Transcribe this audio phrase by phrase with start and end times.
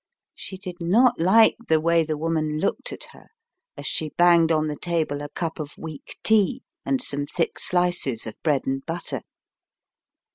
[0.33, 3.27] She did not like the way the woman looked at her
[3.77, 8.25] as she banged on the table a cup of weak tea and some thick slices
[8.25, 9.21] of bread and butter.